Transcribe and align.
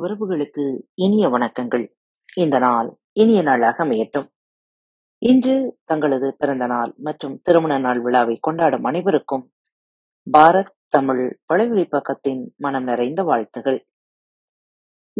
உறவுகளுக்கு 0.00 0.82
இனிய 0.94 1.28
வணக்கங்கள். 1.28 1.86
இந்த 2.34 2.58
நாள் 2.58 2.98
இனிய 3.12 3.42
நாளாக 3.42 3.84
அமையட்டும். 3.84 4.28
இன்று 5.18 5.78
தங்களது 5.84 6.34
பிறந்த 6.38 6.66
நாள் 6.66 6.94
மற்றும் 6.96 7.40
திருமண 7.42 7.78
நாள் 7.78 8.00
விழாவை 8.00 8.36
கொண்டாடும் 8.40 8.84
அனைவருக்கும் 8.84 9.52
பாரத் 10.26 10.74
தமிழ் 10.88 11.40
வலைவழி 11.48 11.84
பக்கத்தின் 11.90 12.42
மனம் 12.56 12.84
நிறைந்த 12.84 13.22
வாழ்த்துகள். 13.22 13.86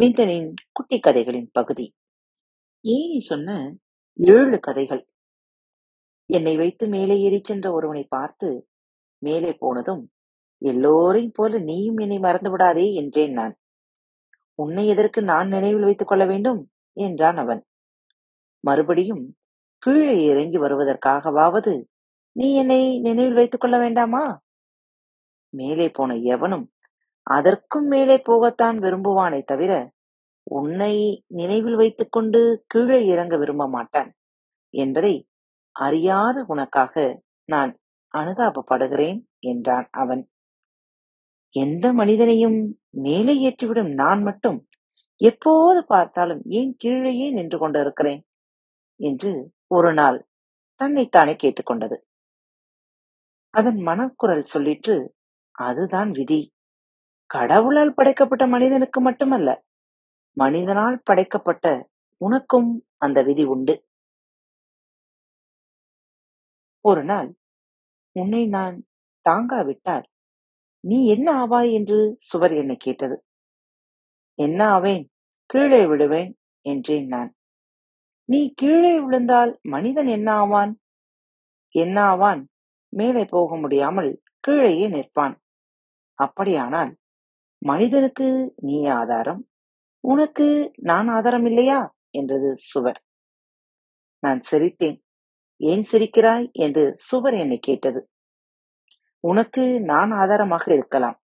விந்தனின் 0.01 0.55
குட்டி 0.73 0.99
கதைகளின் 0.99 1.51
பகுதி 1.53 1.95
ஏனி 2.85 3.19
சொன்ன 3.19 3.77
ஏழு 4.13 4.61
கதைகள் 4.61 5.03
என்னை 6.31 6.57
வைத்து 6.57 6.89
மேலே 6.89 7.21
ஏறிச் 7.21 7.45
சென்ற 7.45 7.73
ஒருவனை 7.73 8.05
பார்த்து 8.09 8.69
மேலே 9.19 9.51
போனதும் 9.53 10.03
எல்லோரையும் 10.63 11.35
போல 11.35 11.59
நீயும் 11.59 11.97
என்னை 11.97 12.19
மறந்து 12.19 12.51
விடாதே 12.51 12.95
என்றேன் 12.95 13.33
நான் 13.33 13.60
உன்னை 14.63 14.87
எதற்கு 14.87 15.23
நான் 15.23 15.49
நினைவில் 15.49 15.83
வைத்துக் 15.83 16.09
கொள்ள 16.09 16.25
வேண்டும்? 16.25 16.71
என்றான் 16.97 17.37
அவன். 17.37 17.63
மறுபடியும் 18.65 19.37
கீழே 19.79 20.17
இறங்கி 20.25 20.59
வருவதற்காகவாவது 20.59 21.85
நீ 22.33 22.55
என்னை 22.55 23.01
நினைவில் 23.01 23.35
வைத்துக் 23.35 23.61
கொள்ள 23.61 23.79
வேண்டாமா? 23.79 24.43
மேலே 25.49 25.89
போன 25.89 26.17
எவனும் 26.17 26.67
அதற்கும் 27.23 27.87
மேலே 27.87 28.17
போகத்தான் 28.17 28.77
விரும்புவானே 28.79 29.41
தவிர 29.43 29.73
உன்னை 30.43 31.25
நினைவில் 31.27 31.75
வைத்துக் 31.75 32.13
கொண்டு 32.13 32.41
கீழே 32.67 33.07
இறங்க 33.07 33.37
விரும்ப 33.37 33.69
மாட்டான் 33.69 34.11
என்பதை 34.75 35.15
அறியாத 35.77 36.45
உனக்காக 36.47 36.95
நான் 37.45 37.73
அனுதாபப்படுகிறேன் 38.15 39.19
என்றான் 39.39 39.89
அவன். 39.93 40.23
எந்த 41.55 41.93
மனிதனையும் 41.93 42.59
மேலே 42.95 43.35
ஏற்றிவிடும் 43.49 43.95
நான் 43.95 44.23
மட்டும் 44.23 44.59
எப்போது 45.21 45.87
பார்த்தாலும் 45.87 46.43
ஏன் 46.51 46.75
கீழேயே 46.77 47.31
நின்று 47.31 47.59
கொண்டிருக்கிறேன்? 47.59 48.23
என்று 49.01 49.33
ஒரு 49.67 49.95
நாள் 49.95 50.19
தன்னைத்தானே 50.81 51.33
கேட்டுக்கொண்டது. 51.33 51.97
அதன் 53.55 53.81
மனக்குரல் 53.81 54.45
சொல்லிற்று 54.55 54.97
அதுதான் 55.59 56.11
விதி. 56.11 56.41
கடவுளால் 57.31 57.95
படைக்கப்பட்ட 57.95 58.47
மனிதனுக்கு 58.47 59.01
மட்டுமல்ல 59.01 59.51
மனிதனால் 60.37 60.99
படைக்கப்பட்ட 61.05 61.67
உனக்கும் 62.21 62.71
அந்த 62.97 63.23
விதி 63.23 63.45
உண்டு. 63.45 63.75
ஒரு 66.85 67.05
நாள் 67.05 67.29
உன்னை 68.17 68.47
நான் 68.47 68.77
தாங்காவிட்டால் 69.27 70.07
நீ 70.81 71.07
என்ன 71.07 71.47
ஆவாய் 71.47 71.73
என்று 71.73 72.15
சுவர் 72.19 72.55
என்னை 72.55 72.77
கேட்டது. 72.77 73.25
என்ன 74.35 74.69
ஆவேன்? 74.69 75.11
கீழே 75.47 75.87
விடுவேன் 75.87 76.39
என்றேன் 76.61 77.07
நான். 77.07 77.35
நீ 78.25 78.53
கீழே 78.55 79.01
விழுந்தால் 79.01 79.59
மனிதன் 79.63 80.07
என்ன 80.07 80.33
ஆவான்? 80.33 80.81
என்ன 81.69 82.03
ஆவான்? 82.03 82.49
மேலே 82.89 83.25
போக 83.25 83.57
முடியாமல் 83.57 84.23
கீழேயே 84.41 84.89
நிற்பான். 84.89 85.37
அப்படியானால் 86.15 86.97
மனிதனுக்கு 87.59 88.55
நீ 88.57 88.87
ஆதாரம்? 88.87 89.49
உனக்கு 90.01 90.73
நான் 90.77 91.09
ஆதாரம் 91.09 91.45
இல்லையா? 91.45 91.97
என்றது 92.11 92.55
சுவர். 92.57 93.05
நான் 94.19 94.41
சிரித்தேன். 94.51 95.01
ஏன் 95.57 95.85
சிரிக்கிறாய்? 95.93 96.53
என்று 96.53 96.95
சுவர் 96.99 97.35
என்னை 97.35 97.59
கேட்டது. 97.59 98.11
உனக்கு 99.21 99.81
நான் 99.81 100.11
ஆதாரமாக 100.11 100.73
இருக்கலாம். 100.73 101.21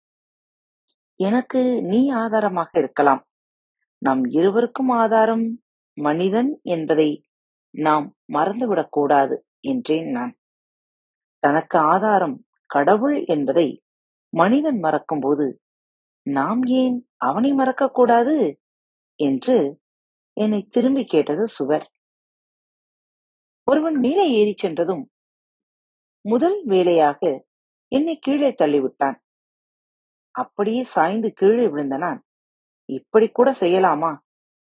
எனக்கு 1.16 1.82
நீ 1.82 2.08
ஆதாரமாக 2.08 2.78
இருக்கலாம். 2.78 3.26
நம் 3.98 4.24
இருவருக்கும் 4.24 4.88
ஆதாரம் 4.88 5.62
மனிதன் 5.94 6.60
என்பதை 6.62 7.24
நாம் 7.70 8.16
மறந்துவிடக் 8.32 8.90
கூடாது 8.90 9.46
என்றேன் 9.60 10.10
நான். 10.10 10.36
தனக்கு 11.38 11.78
ஆதாரம் 11.78 12.46
கடவுள் 12.66 13.24
என்பதை 13.24 13.82
மனிதன் 14.28 14.78
மறக்கும்போது 14.78 15.62
நாம் 16.22 16.62
ஏன் 16.64 17.08
அவனை 17.16 17.52
மறக்கக்கூடாது 17.52 18.56
என்று 19.14 19.80
என்னை 20.32 20.62
திரும்பி 20.62 21.04
கேட்டது 21.04 21.48
சுவர். 21.48 21.92
ஒருவன் 23.64 23.94
மேலே 23.94 24.30
ஏறிச் 24.30 24.58
சென்றதும் 24.58 25.10
முதல் 26.20 26.64
வேலையாக 26.64 27.46
என்னை 27.92 28.14
கீழே 28.18 28.50
தள்ளிவிட்டான். 28.50 29.16
அப்படியே 30.34 30.82
சாய்ந்து 30.84 31.32
கீழே 31.32 31.68
விழுந்த 31.68 31.96
நான் 31.96 32.20
இப்படி 32.88 33.26
கூட 33.28 33.48
செய்யலாமா? 33.60 34.10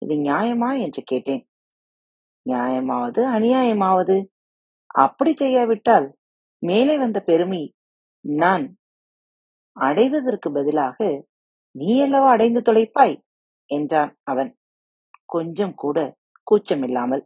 இது 0.02 0.14
நியாயமா? 0.18 0.70
என்று 0.80 1.02
கேட்டேன். 1.02 1.42
நியாயமாவது 2.46 3.20
அநியாயமாவது. 3.36 4.16
அப்படி 4.94 5.32
செய்யாவிட்டால் 5.34 6.06
மேலே 6.62 6.98
வந்த 6.98 7.18
பெருமை 7.20 7.62
நான் 8.24 8.64
அடைவதற்கு 9.76 10.48
பதிலாக 10.52 10.98
நீ 11.74 12.02
அல்லவா 12.02 12.28
அடைந்து 12.30 12.60
தொலைப்பாய்? 12.60 13.16
என்றான் 13.70 14.12
அவன். 14.22 14.50
கொஞ்சம் 15.24 15.74
கூட 15.74 15.98
கூச்சமில்லாமல் 16.46 17.24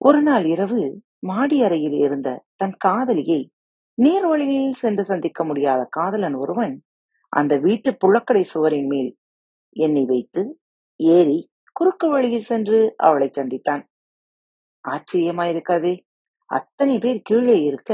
ஒரு 0.00 0.20
நாள் 0.22 0.44
இரவு 0.44 0.80
மாடி 1.18 1.56
அறையில் 1.62 1.96
இருந்த 1.98 2.28
தன் 2.56 2.74
காதலியை 2.76 3.40
நீர் 3.98 4.26
வழியில் 4.26 4.74
சென்று 4.74 5.04
சந்திக்க 5.04 5.44
முடியாத 5.44 5.80
காதலன் 5.90 6.34
ஒருவன் 6.34 6.74
அந்த 7.32 7.52
வீட்டு 7.56 7.90
புழக்கடை 8.02 8.42
சுவரின் 8.42 8.86
மேல் 8.86 9.10
என்னை 9.76 10.04
வைத்து 10.04 10.42
ஏறி 11.00 11.38
குறுக்கு 11.72 12.06
வழியில் 12.08 12.40
சென்று 12.40 12.78
அவளை 12.96 13.28
சந்தித்தான். 13.30 13.82
ஆச்சரியமாயிருக்காதே 14.84 15.94
அத்தனை 16.50 16.94
பேர் 16.98 17.20
கீழே 17.22 17.56
இருக்க 17.62 17.92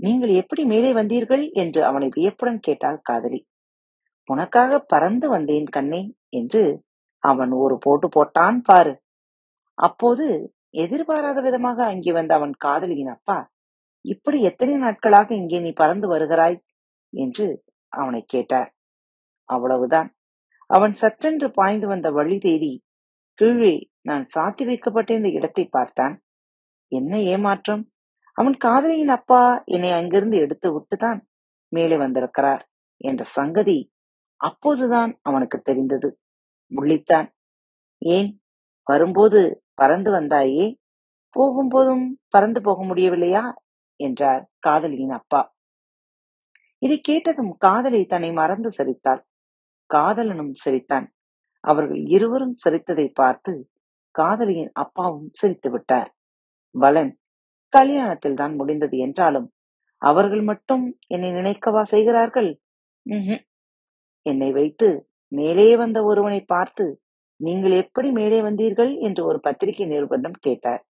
நீங்கள் 0.00 0.32
எப்படி 0.34 0.62
மேலே 0.64 0.90
வந்தீர்கள் 0.92 1.44
என்று 1.52 1.80
அவனை 1.84 2.08
வியப்புடன் 2.08 2.60
கேட்டாள் 2.60 3.00
காதலி. 3.02 3.40
உனக்காக 4.28 4.78
பறந்து 4.84 5.26
வந்தேன் 5.28 5.68
கண்ணே 5.68 6.02
என்று 6.30 6.62
அவன் 7.22 7.52
ஒரு 7.62 7.76
போட்டு 7.78 8.08
போட்டான் 8.08 8.58
பாரு. 8.60 8.94
அப்போது 9.78 10.26
எதிர்பாராத 10.70 11.38
விதமாக 11.40 11.78
அங்கே 11.84 12.12
வந்த 12.12 12.32
அவன் 12.34 12.54
காதலியின் 12.64 13.12
அப்பா 13.12 13.38
இப்படி 14.04 14.42
எத்தனை 14.42 14.76
நாட்களாக 14.76 15.34
இங்கே 15.34 15.58
நீ 15.60 15.72
பறந்து 15.72 16.08
வருகிறாய்? 16.08 16.58
என்று 17.12 17.64
அவனை 17.88 18.24
கேட்டார். 18.26 18.74
அவ்வளவுதான். 19.44 20.14
அவன் 20.66 20.94
சற்றென்று 21.00 21.48
பாய்ந்து 21.52 21.86
வந்த 21.86 22.10
வழி 22.10 22.38
தேடி 22.38 22.82
கீழே 23.34 23.88
நான் 24.00 24.26
சாத்தி 24.34 24.64
வைக்கப்பட்டிருந்த 24.64 25.28
இடத்தை 25.28 25.64
பார்த்தான். 25.66 26.22
என்ன 26.92 27.20
ஏமாற்றம்? 27.20 27.90
அவன் 28.32 28.56
காதலியின் 28.56 29.08
அப்பா 29.08 29.62
என்னை 29.64 29.90
அங்கிருந்து 29.90 30.36
எடுத்து 30.36 30.68
விட்டுதான் 30.76 31.20
மேலே 31.68 31.96
வந்திருக்கிறார் 31.96 32.68
என்ற 32.96 33.24
சங்கதி 33.24 33.92
அப்போதுதான் 34.36 35.18
அவனுக்கு 35.22 35.58
தெரிந்தது. 35.60 36.18
முள்ளித்தான். 36.70 37.28
ஏன்? 37.98 38.40
வரும்போது 38.82 39.64
பறந்து 39.74 40.12
வந்தாயே? 40.12 40.74
போகும்போதும் 41.36 42.06
பறந்து 42.28 42.60
போக 42.62 42.84
முடியவில்லையா? 42.84 43.52
என்றார் 44.08 44.42
காதலியின் 44.66 45.14
அப்பா. 45.18 45.42
இதை 46.82 46.96
கேட்டதும் 47.00 47.52
காதலி 47.64 48.00
தன்னை 48.12 48.30
மறந்து 48.40 48.70
சிரித்தாள். 48.78 49.22
காதலனும் 49.90 50.54
சிரித்தான். 50.62 51.06
அவர்கள் 51.64 52.00
இருவரும் 52.16 52.56
சிரித்ததை 52.62 53.06
பார்த்து 53.20 53.52
காதலியின் 54.14 54.72
அப்பாவும் 54.82 55.28
சிரித்து 55.40 55.68
விட்டார். 55.74 56.08
பலன் 56.74 57.12
கல்யாணத்தில் 57.72 58.38
தான் 58.40 58.54
முடிந்தது 58.60 58.96
என்றாலும் 59.06 59.48
அவர்கள் 60.02 60.42
மட்டும் 60.50 60.84
என்னை 61.14 61.30
நினைக்கவா 61.38 61.82
செய்கிறார்கள்? 61.92 62.50
என்னை 64.26 64.50
வைத்து 64.58 64.88
மேலே 65.32 65.68
வந்த 65.82 65.98
ஒருவனை 66.10 66.40
பார்த்து 66.54 66.84
நீங்கள் 67.40 67.74
எப்படி 67.82 68.08
மேலே 68.18 68.38
வந்தீர்கள்? 68.48 68.92
என்று 69.06 69.22
ஒரு 69.30 69.38
பத்திரிகை 69.46 69.86
நிருபரிடம் 69.92 70.38
கேட்டார். 70.46 70.82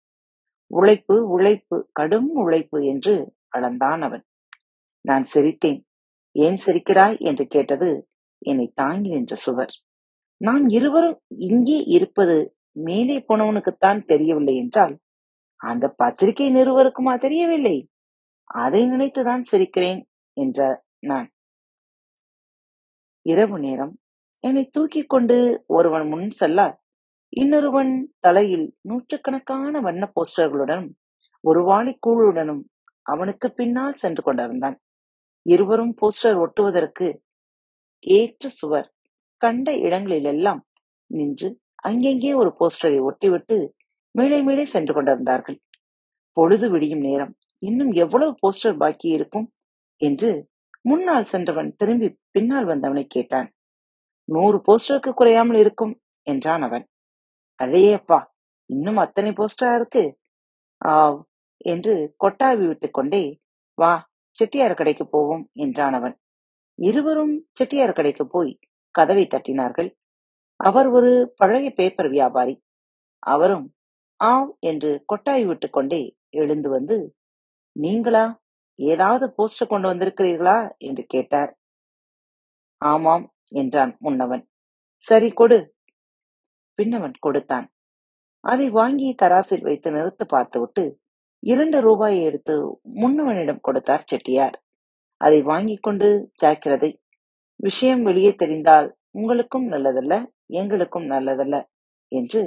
உழைப்பு 0.72 1.28
உழைப்பு 1.28 1.88
கடும் 1.92 2.28
உழைப்பு 2.28 2.84
என்று 2.84 3.34
அளந்தான் 3.56 4.00
அவன். 4.00 4.24
நான் 5.00 5.24
சிரித்தேன். 5.34 5.82
ஏன் 6.32 6.58
சிரிக்கிறாய்? 6.66 7.18
என்று 7.18 7.46
கேட்டது 7.46 8.08
என்னை 8.38 8.72
தாங்கி 8.74 9.08
நின்ற 9.08 9.36
சுவர். 9.36 9.70
நாம் 10.36 10.68
இருவரும் 10.68 11.20
இங்கே 11.28 11.82
இருப்பது 11.82 12.56
மேலே 12.72 13.24
போனவனுக்குத்தான் 13.28 14.04
தெரியவில்லை 14.04 14.56
என்றால் 14.56 14.98
அந்த 15.56 15.88
பத்திரிகை 15.88 16.52
நிறுவருக்குமா 16.52 17.20
தெரியவில்லை? 17.20 17.88
அதை 18.44 18.86
நினைத்துதான் 18.86 19.42
சிரிக்கிறேன் 19.52 20.04
என்ற 20.32 20.84
நான். 20.98 21.30
இரவு 23.22 23.58
நேரம். 23.58 23.98
என்னை 24.40 24.64
தூக்கிக் 24.64 25.08
கொண்டு 25.08 25.64
ஒருவன் 25.66 26.08
முன் 26.08 26.30
செல்ல 26.30 26.79
இன்னொருவன் 27.32 27.92
தலையில் 28.20 28.66
நூற்றுக்கணக்கான 28.80 29.80
வண்ண 29.80 30.04
போஸ்டர்களுடனும் 30.16 30.90
ஒரு 31.44 31.60
வாளி 31.62 31.92
கூழுடனும் 32.06 32.62
அவனுக்கு 33.06 33.46
பின்னால் 33.50 34.00
சென்று 34.02 34.22
கொண்டிருந்தான். 34.22 34.76
இருவரும் 35.46 35.94
போஸ்டர் 36.00 36.38
ஒட்டுவதற்கு 36.38 37.06
ஏற்ற 38.04 38.48
சுவர் 38.48 38.88
கண்ட 39.42 39.68
இடங்களிலெல்லாம் 39.78 40.60
நின்று 41.10 41.48
அங்கெங்கே 41.82 42.32
ஒரு 42.34 42.50
போஸ்டரை 42.60 42.98
ஒட்டிவிட்டு 43.00 43.56
மேலே 44.14 44.38
மேலே 44.42 44.64
சென்று 44.64 44.92
கொண்டிருந்தார்கள். 44.94 45.58
பொழுது 46.36 46.66
விடியும் 46.70 47.04
நேரம். 47.08 47.32
இன்னும் 47.62 47.92
எவ்வளவு 47.94 48.32
போஸ்டர் 48.42 48.76
பாக்கி 48.76 49.08
இருக்கும்? 49.08 49.46
என்று 50.00 50.30
முன்னால் 50.80 51.24
சென்றவன் 51.24 51.70
திரும்பி 51.76 52.08
பின்னால் 52.30 52.64
வந்தவனை 52.64 53.04
கேட்டான். 53.06 53.48
நூறு 54.28 54.58
போஸ்டருக்கு 54.68 55.12
குறையாமல் 55.14 55.58
இருக்கும் 55.58 55.94
என்றான் 56.26 56.62
அவன். 56.62 56.84
அடேயப்பா 57.60 58.18
இன்னும் 58.70 58.96
அத்தனை 58.96 59.30
போஸ்டரா 59.30 59.74
இருக்கு. 59.74 60.18
ஆவ் 60.84 61.18
என்று 61.64 62.14
கொட்டாவி 62.24 62.66
விட்டுக் 62.66 62.94
கொண்டே 62.94 63.40
வா 63.74 63.92
செட்டியார் 64.38 64.74
கடைக்கு 64.74 65.08
போவோம் 65.08 65.50
என்றான் 65.52 65.92
அவன். 65.92 66.16
இருவரும் 66.78 67.34
செட்டியார் 67.52 67.92
கடைக்கு 67.92 68.26
போய் 68.26 68.58
கதவை 68.94 69.26
தட்டினார்கள். 69.26 69.90
அவர் 70.60 70.86
ஒரு 70.86 71.32
பழைய 71.36 71.70
பேப்பர் 71.70 72.08
வியாபாரி. 72.08 72.54
அவரும் 73.18 73.66
ஆவ் 74.24 74.50
என்று 74.60 75.04
கொட்டாய் 75.06 75.44
விட்டுக் 75.46 75.72
கொண்டே 75.72 76.02
எழுந்து 76.30 76.68
வந்து 76.70 76.96
நீங்களா? 77.76 78.24
ஏதாவது 78.78 79.34
போஸ்டர் 79.38 79.68
கொண்டு 79.68 79.88
வந்திருக்கிறீர்களா? 79.88 80.58
என்று 80.78 81.04
கேட்டார். 81.04 81.52
ஆமாம் 82.82 83.24
என்றான் 83.52 83.96
முன்னவன். 84.00 84.44
சரி 85.06 85.30
கொடு. 85.30 85.58
பின்னவன் 86.80 87.16
கொடுத்தான். 87.20 87.66
அதை 88.44 88.66
வாங்கி 88.70 89.08
தராசில் 89.22 89.66
வைத்து 89.68 89.88
நிறுத்து 89.90 90.24
பார்த்துவிட்டு 90.26 90.84
இரண்டு 91.42 91.78
ரூபாயை 91.80 92.20
எடுத்து 92.22 92.54
முன்னவனிடம் 93.00 93.64
கொடுத்தார் 93.66 94.08
செட்டியார். 94.10 94.56
அதை 95.20 95.38
வாங்கிக் 95.42 95.84
கொண்டு 95.86 96.08
ஜாக்கிரதை 96.42 96.90
விஷயம் 97.60 98.02
வெளியே 98.02 98.32
தெரிந்தால் 98.34 98.88
உங்களுக்கும் 99.18 99.66
நல்லதல்ல 99.72 100.14
எங்களுக்கும் 100.52 101.06
நல்லதல்ல 101.10 101.56
என்று 102.12 102.42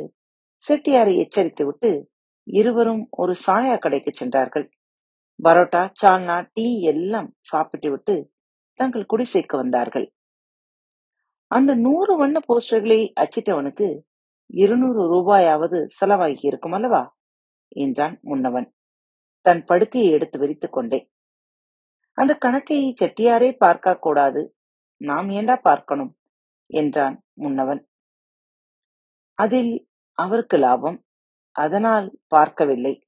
செட்டியாரை 0.66 1.14
எச்சரித்துவிட்டு 1.24 1.90
இருவரும் 2.48 3.04
ஒரு 3.22 3.34
சாயா 3.46 3.76
கடைக்கு 3.80 4.12
சென்றார்கள். 4.14 4.66
பரோட்டா 5.40 5.82
சால்னா 6.02 6.38
டீ 6.54 6.66
எல்லாம் 6.92 7.30
சாப்பிட்டு 7.50 7.90
விட்டு 7.90 8.16
தங்கள் 8.80 9.10
குடிசைக்கு 9.14 9.56
வந்தார்கள். 9.56 10.08
அந்த 11.52 11.72
நூறு 11.86 12.14
வண்ண 12.18 12.38
போஸ்டர்களை 12.48 13.00
அச்சிட்டவனுக்கு 13.22 13.88
இருநூறு 14.56 15.14
ரூபாயாவது 15.14 15.88
செலவாகி 16.02 16.46
இருக்கும் 16.46 16.72
அல்லவா? 16.72 17.18
என்றான் 17.68 18.20
முன்னவன். 18.22 18.74
தன் 19.42 19.66
படுக்கையை 19.66 20.12
எடுத்து 20.12 20.40
விரித்துக் 20.40 20.74
கொண்டே. 20.74 21.12
அந்த 22.14 22.36
கணக்கை 22.36 22.94
செட்டியாரே 23.02 23.56
பார்க்க 23.58 23.98
கூடாது. 23.98 24.56
நாம் 24.98 25.30
ஏண்டா 25.30 25.56
பார்க்கணும்? 25.56 26.18
என்றான் 26.66 27.24
முன்னவன். 27.34 27.88
அதில் 29.34 29.90
அவருக்கு 30.12 30.58
லாபம். 30.58 31.04
அதனால் 31.52 32.20
பார்க்கவில்லை. 32.28 33.08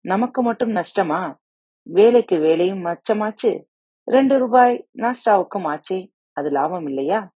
நமக்கு 0.00 0.42
மட்டும் 0.42 0.70
நஷ்டமா? 0.70 1.36
வேலைக்கு 1.82 2.38
வேலையும் 2.38 2.84
மச்சமாச்சு 2.84 3.64
ரெண்டு 4.04 4.38
ரூபாய் 4.38 4.88
நாஸ்டாவுக்கும் 4.98 5.68
ஆச்சே. 5.68 6.12
அது 6.32 6.50
லாபம் 6.50 6.86
இல்லையா? 6.86 7.33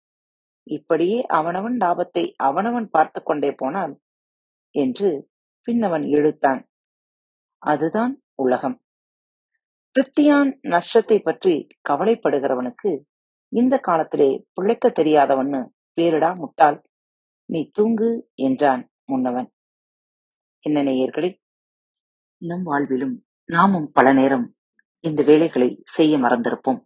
இப்படியே 0.67 1.19
அவனவன் 1.29 1.77
லாபத்தை 1.77 2.25
அவனவன் 2.43 2.89
பார்த்து 2.91 3.21
கொண்டே 3.23 3.51
போனால் 3.53 3.95
என்று 4.75 5.11
பின்னவன் 5.69 6.05
இழுத்தான் 6.07 6.61
அதுதான் 7.63 8.13
உலகம். 8.35 8.77
பிரித்தியான் 9.97 10.51
நஷ்டத்தை 10.65 11.19
பற்றி 11.19 11.55
கவலைப்படுகிறவனுக்கு 11.89 12.91
இந்த 13.53 13.75
காலத்திலே 13.79 14.31
பிழைக்க 14.55 14.87
தெரியாதவன்னு 14.91 15.61
பேரிடா 15.99 16.31
முட்டாள். 16.37 16.79
நீ 17.49 17.61
தூங்கு 17.73 18.11
என்றான் 18.35 18.83
முன்னவன். 19.05 19.49
என்ன 20.65 20.79
நேயர்களே 20.83 21.31
நம் 22.43 22.67
வாழ்விலும் 22.67 23.15
நாமும் 23.49 23.89
பல 23.93 24.07
நேரம் 24.13 24.47
இந்த 25.05 25.21
வேலைகளை 25.23 25.69
செய்ய 25.87 26.19
மறந்திருப்போம். 26.19 26.81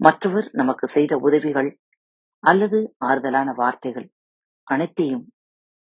மற்றவர் 0.00 0.48
நமக்கு 0.52 0.86
செய்த 0.86 1.12
உதவிகள் 1.18 1.70
அல்லது 2.42 2.96
ஆறுதலான 3.04 3.54
வார்த்தைகள் 3.54 4.12
அனைத்தையும் 4.62 5.32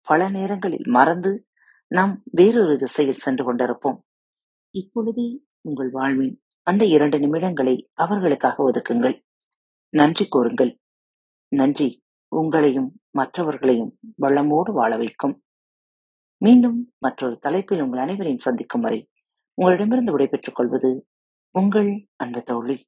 பல 0.03 0.29
நேரங்களில் 0.29 0.87
மறந்து 0.87 1.45
நாம் 1.87 2.21
வேறொரு 2.31 2.77
திசையில் 2.77 3.13
சென்று 3.13 3.43
கொண்டிருப்போம். 3.45 3.99
இப்பொழுதே 4.69 5.27
உங்கள் 5.61 5.89
வாழ்வின் 5.89 6.41
அந்த 6.63 6.85
இரண்டு 6.85 7.17
நிமிடங்களை 7.17 7.75
அவர்களுக்காக 7.93 8.71
ஒதுக்குங்கள். 8.71 9.21
நன்றி 9.89 10.25
கூறுங்கள். 10.27 10.79
நன்றி. 11.55 12.03
உங்களையும் 12.35 12.89
மற்றவர்களையும் 13.09 13.97
வளமோடு 14.21 14.71
வாழ 14.71 14.97
வைக்கும். 14.97 15.43
மீண்டும் 16.37 16.89
மற்றொரு 16.97 17.37
தலைப்பில் 17.37 17.81
உங்கள் 17.81 17.99
அனைவரையும் 17.99 18.39
சந்திக்கும் 18.39 18.81
வரை 18.81 19.09
உங்களிடமிருந்து 19.53 20.11
விடைபெற்றுக் 20.11 20.55
கொள்வது 20.55 21.07
உங்கள் 21.51 22.07
அன்பு 22.15 22.43
தோழி. 22.43 22.87